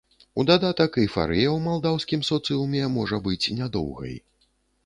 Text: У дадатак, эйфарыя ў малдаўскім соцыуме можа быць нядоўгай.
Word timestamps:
У 0.43 0.45
дадатак, 0.51 0.97
эйфарыя 1.03 1.47
ў 1.57 1.59
малдаўскім 1.67 2.25
соцыуме 2.31 2.83
можа 2.97 3.23
быць 3.29 3.51
нядоўгай. 3.59 4.21